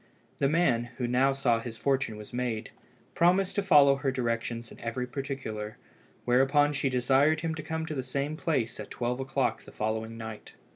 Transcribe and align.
The 0.39 0.49
man, 0.49 0.85
who 0.97 1.05
now 1.05 1.31
saw 1.31 1.57
that 1.57 1.63
his 1.67 1.77
fortune 1.77 2.17
was 2.17 2.33
made, 2.33 2.71
promised 3.13 3.53
to 3.57 3.61
follow 3.61 3.97
her 3.97 4.09
directions 4.09 4.71
in 4.71 4.79
every 4.79 5.05
particular, 5.05 5.77
whereupon 6.25 6.73
she 6.73 6.89
desired 6.89 7.41
him 7.41 7.53
to 7.53 7.61
come 7.61 7.85
to 7.85 7.93
the 7.93 8.01
same 8.01 8.35
place 8.35 8.79
at 8.79 8.89
twelve 8.89 9.19
o'clock 9.19 9.61
the 9.61 9.71
following 9.71 10.17
night. 10.17 10.53